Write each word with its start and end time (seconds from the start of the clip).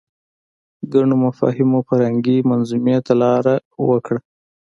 ګڼو 0.93 1.15
مفاهیمو 1.25 1.79
فرهنګي 1.87 2.37
منظومې 2.49 2.97
ته 3.05 3.13
لاره 3.21 3.55
وکړه 3.89 4.19